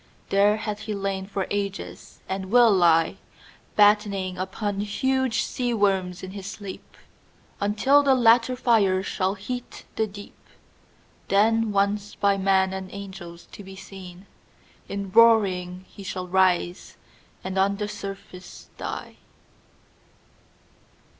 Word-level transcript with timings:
There 0.29 0.57
hath 0.57 0.79
he 0.79 0.95
lain 0.95 1.27
for 1.27 1.45
ages, 1.51 2.21
and 2.27 2.49
will 2.49 2.71
lie 2.73 3.17
Battening 3.75 4.35
upon 4.35 4.79
huge 4.79 5.43
sea 5.43 5.75
worms 5.75 6.23
in 6.23 6.31
his 6.31 6.47
sleep, 6.47 6.97
Until 7.59 8.01
the 8.01 8.15
latter 8.15 8.55
fire 8.55 9.03
shall 9.03 9.35
heat 9.35 9.85
the 9.97 10.07
deep; 10.07 10.35
Then 11.27 11.71
once 11.71 12.15
by 12.15 12.35
man 12.35 12.73
and 12.73 12.91
angels 12.91 13.45
to 13.51 13.63
be 13.63 13.75
seen, 13.75 14.25
In 14.89 15.11
roaring 15.11 15.85
he 15.87 16.01
shall 16.01 16.27
rise 16.27 16.97
and 17.43 17.59
on 17.59 17.75
the 17.77 17.87
surface 17.87 18.71
die. 18.79 19.17